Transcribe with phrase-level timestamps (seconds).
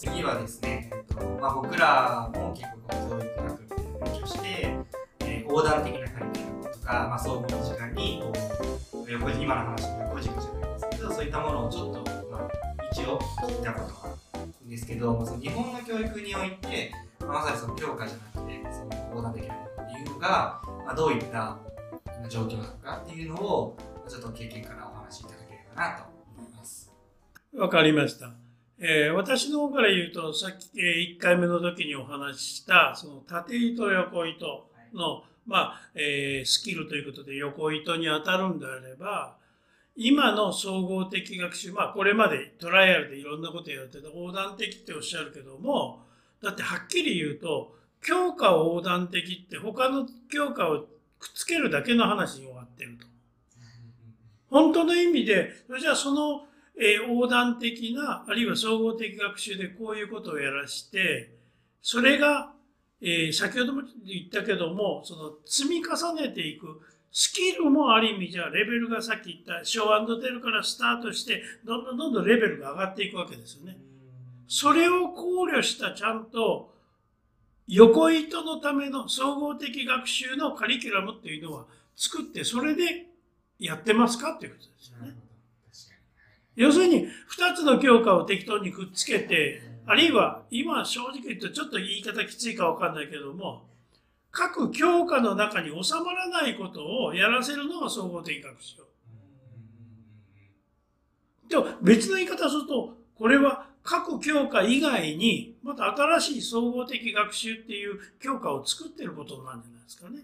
[0.00, 4.74] 次はですね、えっとまあ、僕らも結構教育学っていうの勉強して、
[5.20, 8.32] えー、横断的なカリキュラムとか、まあ、総合の時間にこ
[9.06, 12.48] う横今の話の横軸じゃないですけどそういったものをちょっと、まあ、
[12.90, 21.58] 一応聞いたことがあるんですけどまあその日本の教育において、まあ、まさにその教科じゃなくてその横断的なものっていうのが、まあ、どういった
[22.30, 23.76] 状況なのかっていうのを
[24.08, 26.04] ちょっと経験からお話しいただければなと
[26.38, 26.90] 思います。
[27.54, 28.39] わかりました。
[28.82, 39.36] えー、私の方から言うと、さっき、えー、1回目の時にお話しした、その縦糸、横糸の、はい、まあ、えー、スキルということで横糸に当たるんであれば、
[39.96, 46.00] 今の総合的学習、まあ、これまでトライアルでいろんなことやってた横断的っておっしゃるけども、
[46.42, 50.86] だってはっきり言うと、教科を横断的って他の教科を
[51.18, 53.06] くっつけるだけの話に終わってると。
[54.48, 56.46] 本当の意味で、それじゃあその、
[56.80, 61.36] えー、横断的な、あるいは総合的学習でこういうことをやらして、
[61.82, 62.52] それが、
[63.02, 66.80] えー、先ほども言ったけども、その積み重ねていく
[67.12, 73.76] スキルもある意味じゃレベルがさっき言ったショーテルからスタートしてどんどんどんどんレベルが上がっていくわけですよね。
[74.46, 76.74] それを考慮したちゃんと
[77.66, 83.06] 横糸のための総合的学習のカリキュラムっていうのは作ってそれで
[83.58, 85.19] やってますかっていうことですよね。
[86.60, 93.62] 要するに2つの教科を適当にくっつけてあるいは今正直言うとちょっと言い方きついか分かんないけども
[94.30, 98.76] 各教科の中に収まらないことをやらせるのが総合的学習。
[101.48, 110.18] でも別の言い方するとこれは各教科以外にまた新しい総合的学習っていう教科を作ってることなんじゃないですかね。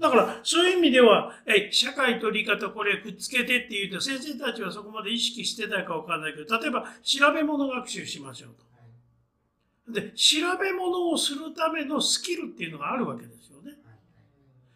[0.00, 9.92] だからそういう意味ではえ社会と理科とこれくっつけてっていうと先生たちはそこまで意識してないか分かんないけど例えば調べ物学習しましょうと。
[9.92, 13.72] で調べ物をするためのスキルっていうのがあるわけですよね。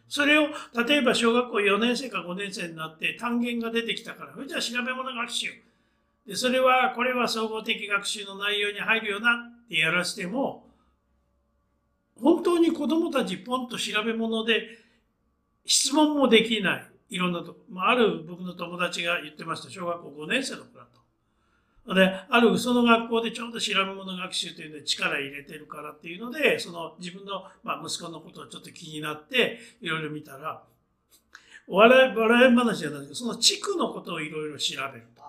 [0.09, 0.49] それを
[0.87, 5.49] 例えば小学校4年生か5年生になって単元が出てきたからそれじゃあ調べ物学習
[6.27, 9.33] でそれはこれは総合的学習の内容に入るよな
[9.65, 10.67] ってやらせても
[12.21, 14.84] 本当に子どもたちポンと調べ物で
[15.67, 21.95] 質問もできないいろんなとこ、まあ、ある僕の友達が言ってました小学校5年生の子だと。
[21.95, 30.63] であるその学校でちょうど調べ物学習というので力入れてるからっていうのでその自分の、まあ、息子のことをちょっと気になっていろいろ見たら
[31.69, 35.23] 笑い笑い話じゃないけどその地区のことをいろいろ調べると。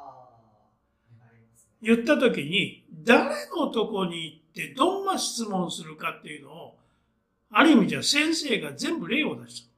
[1.81, 6.78] 言った時に誰のとこに行ってどんな質問するかっていうのを
[7.51, 9.75] ある意味じゃ先生が全部例を出した。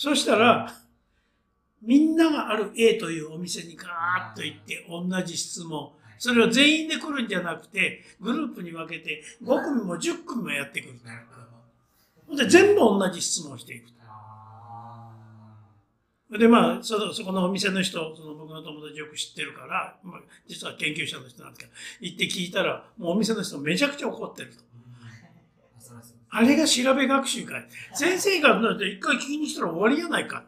[0.00, 0.72] そしたら
[1.82, 10.94] みんながある A というお店にガーッと行って同じ質問それを全員で来るんじゃなくてグループに分けて5組も10組もやってくる。
[12.34, 13.90] で全部同じ質問をしていく。
[16.38, 24.69] でまあそのそこのお店の人その僕の友達よく知ってるから、まあ、実は研究者の人なんですけど行って聞いたらもうお店の人めちゃくちゃ怒ってると。
[26.30, 27.66] あれが調べ学習かい。
[27.94, 30.44] 先生がだって一回聞きにしたら終わりやないか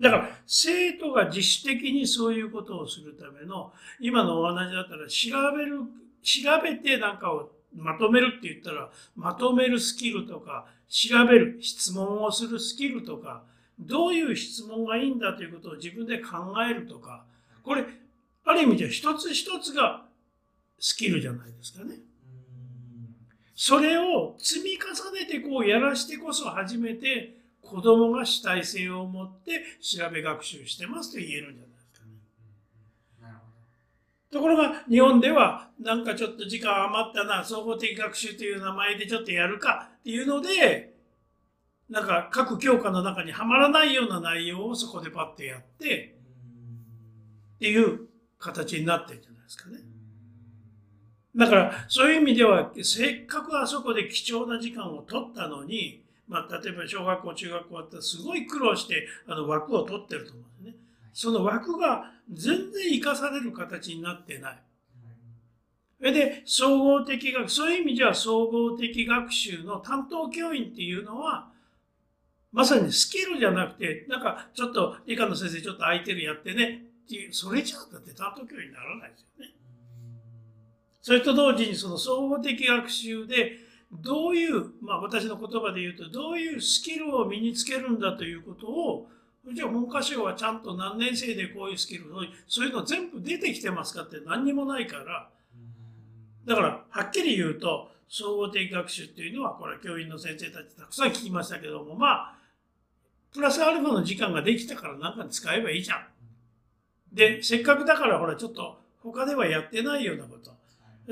[0.00, 5.80] だから生徒が自主的にそういうことをするための今のお話だったら調べる
[6.22, 13.42] 調べてなんかをまとめるって言ったらまとめるスキルとか調べる質問をするスキルとか
[13.78, 17.24] どういう質問がいいんだということを自分で考えるとか
[17.62, 17.84] これ
[18.44, 20.04] ある意味じゃ一つ一つが
[20.78, 21.96] スキルじゃないですかね。
[23.56, 32.06] それを積み重ねてこうやらしてこそ初めて子供が主体性を持って調べ学習してますと言えるんじゃないですか
[33.24, 33.32] ね。
[34.30, 40.94] ところが日本ではなんかちょっと時間余ったな総合的学習という名前でちょっとやるかっていうので
[41.88, 46.16] なんか各教科の中にはまらないような内容をそこでパッてやって
[47.56, 48.00] っていう
[48.38, 49.78] 形になってるんじゃないですかね。
[51.36, 60.80] だからそういう意味ではせっかくあそこで貴重な時間を取ったのに、まあ、例えば小学校中学校だったらすごい苦労してあの枠を取ってると思うんですね。
[61.12, 64.58] その枠が全然生かされる形になってない。
[65.98, 71.48] それで総合的学そういう意味では総合的学習の担当教員っていうのは
[72.52, 79.55] まさにスキルじゃなくてなんかちょっと理科の先生ちょっと空いてるやってねっていうそれじゃだって担当教員にならないですよね。
[81.06, 83.58] それと同時にその総合的学習で
[83.92, 89.08] どういう、まあ、私の言葉で言うとどういうスキルを身につけるんだということを
[89.54, 92.06] じゃあ文科省はちゃんと何年生でこういうスキル
[92.48, 95.28] そういうの全部出てきてますかって何にもないから
[96.44, 102.34] だからはっきり言うと総合的学習っていうのはこれ教員の先生たちたくさん聞きましたけどもまあ
[103.32, 106.06] プラスアルファの時間ができたから何かに使えばいいじゃん。
[107.12, 110.55] でせっかくだからほらちょっと他ではやってないようなこと。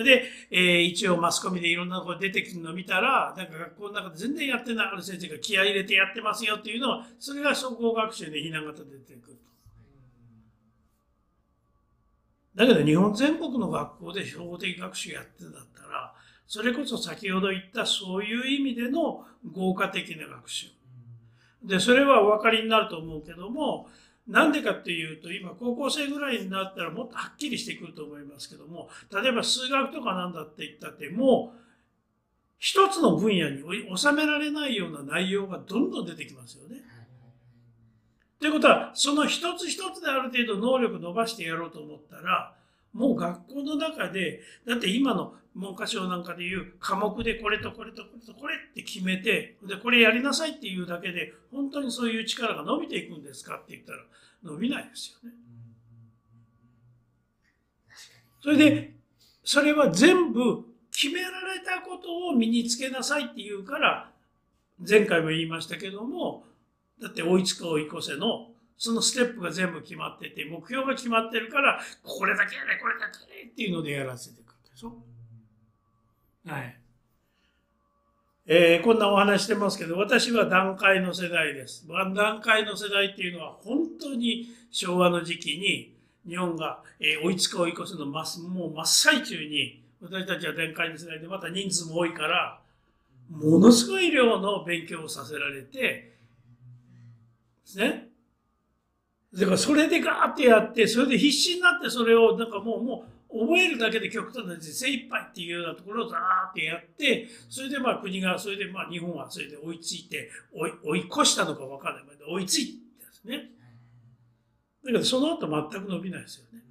[0.02, 9.38] で、えー、一応マスコミでいろんなところ出てくるのを見たら、なんか学校の中で全然やってないある先生が気合い入れてやってますよっていうのは、それが総合学習でひな形で出てくる。
[12.54, 16.14] だけど日本全国の学校で総合的学習やってんだったら、
[16.46, 20.66] それこそ先ほど言ったそういう意味での豪華的な学習。
[21.62, 23.88] で、それはお分かりになると思うけども、
[24.26, 31.58] なんでかっていうと、今高校生ぐらいになったらもっとはっきりしてくると思いますけども、例えば数学とかなんだって言ったって、もう
[32.58, 33.62] 一つの分野に
[33.94, 36.78] 収められないような内容がどんどん出てきますよね。
[38.40, 42.54] ということは、その一つ一つである程度能力伸ばしてやろうと思ったら、
[42.94, 53.98] もう学校の中で、だって今の文科省なんかでいう科目でこれとこれとこれとこれって決めて、で、これやりなさいっていうだけで、本当にそういう力が伸びていくんですかって言ったら、
[54.44, 55.36] 伸びないですよね。
[58.42, 58.94] それで、
[59.42, 64.10] それは全部決められたことを身につけなさいっていうから、
[64.86, 66.44] 前回も言いましたけども、
[67.00, 74.96] だって追いつく追い越せのそのステップが全部決まってて、目標が決まってるから、これだけやれ、これだけやれっていうのでやらせてくるでしょ？
[76.46, 76.76] はい。
[78.46, 81.86] えー、こんなお話してますけど、私は段階の世代です。
[81.88, 85.94] 段階の世代っていうのは本当に昭和の時期に
[86.28, 92.60] 日本が、えー、追いつく追い越すのますもう真っ最中に私たちは段階の世代でまた人数も多いから
[93.30, 96.12] ものすごい量の勉強をさせられてで
[97.64, 98.08] すね。
[99.38, 103.14] だからそれでガーってやってそれで必死になってそれをなんかもうもう
[103.46, 113.50] 覚えるだけで極端な人精一杯っていうようなところをザーってやって、それでまあ国が、それでまあ日本はそれで追いついて、追い追い越したのか分からないまで追いついてですね。
[114.84, 116.62] だけどその後全く伸びないですよね。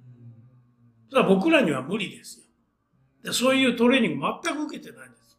[1.10, 2.44] ただ僕らには無理ですよ。
[3.22, 5.38] でそういうトレーニング全く受けてないんです。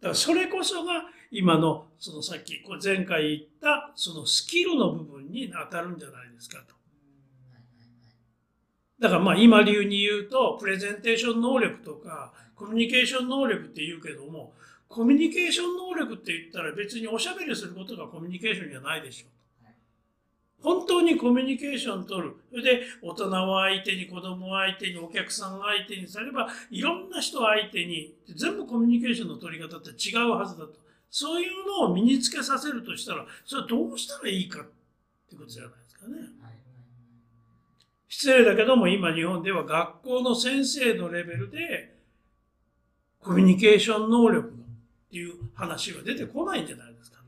[0.00, 6.74] だからそれこそが今のそのさっき前回言ったそのスキルの部分に当たるんじゃないですかと。
[8.98, 14.52] だからまあ今流に言うと、プレゼンテーション能力とか、コミュニケーション能力って言うけども、
[14.88, 19.30] コミュニケーション能力って言ったら別におしゃべりすることがコミュニケーションじゃないでしょう。
[20.62, 22.36] 本当にコミュニケーション取る。
[22.50, 30.74] それで大人を相手に子供を相手にお客さんを相手にさればいろんな人を相手に全部コミュニケーションの取り方って違うはずだと。
[31.10, 34.64] そういうのを身につけさせるとしたらそれはどうしたらいいかっ
[35.28, 36.16] てことじゃないですかね。
[38.08, 41.96] 失礼だけども今日本では学校の先生のレベルで
[43.20, 44.52] コミュニケーション能力っ
[45.10, 47.18] ていう話が出てこないんじゃないですか。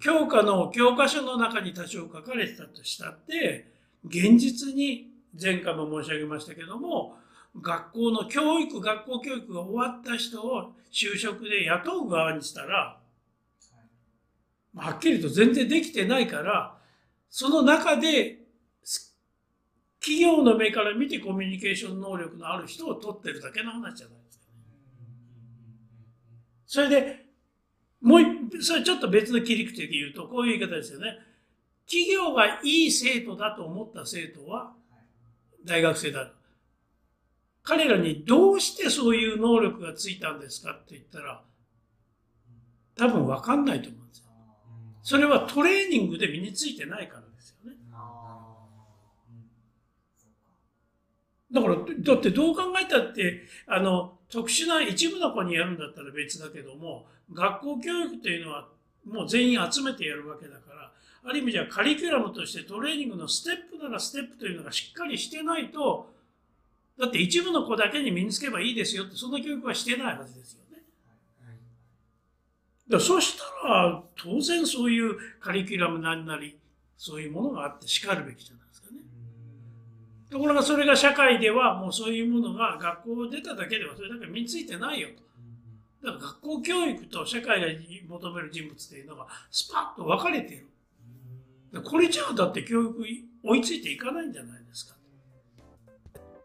[0.00, 3.72] 教科の教科書の中に多少書かれてたとしたって
[4.04, 5.08] 現実に
[5.40, 7.16] 前回も申し上げましたけども
[7.60, 12.98] 学校の教育学校教育が終わった人を就職で雇う側にしたら
[14.74, 16.76] はっきりと全然できてないから
[17.28, 18.42] その中で
[20.02, 24.58] 企業の目から見てコミュニケーション能力のある人を取ってるだけの話じゃないですか、ね。
[26.66, 27.26] それで、
[28.00, 31.18] もうそれちょっと別の切り口で言うと、こういう言い方ですよね。
[31.86, 34.72] 企業がいい生徒だと思った生徒は
[35.64, 36.32] 大学生だ。
[37.62, 41.42] 彼らにどうしてそういう能力がついたんですかって言ったら、
[42.96, 44.24] 多分分かんないと思うんですよ。
[45.02, 47.22] それはトレーニングで身についてないから。
[51.52, 58.68] だから、だってどう考えたって、あの、特殊な一部の子にやるんだったら別だけども、学校教育っていうのは
[59.04, 60.92] もう全員集めてやるわけだから、
[61.24, 66.10] ある意味じゃカリキュラムとしてトレーニングのステップならステップというのがしっかりしてないと、
[66.98, 70.82] だって一部の子だけに身につけばいいですよって、そんな教育はしてないはずですよね。
[72.88, 76.58] だそしたら、当然そういうカリキュラム何なり、
[76.96, 78.62] そういうものがあってしかるべきじゃない。
[80.32, 85.22] ところがそれが社会ではもうそういうものが学校を出ただけではそれだけ身についてないよと。
[86.06, 87.66] だから学校教育と社会が
[88.08, 90.68] 求める人物っていうのがスパッと分かれている。
[91.84, 93.04] これじゃあだって教育
[93.44, 94.96] 追いついていかないんじゃないですか。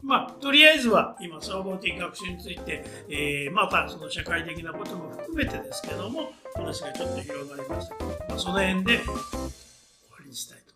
[0.02, 9.14] まあ、とりあえずは今総合的学習について、えー、またその社会的なことも含めてですけども話がちょっと広がりました、まあ、その辺で終わ
[10.22, 10.67] りにしたい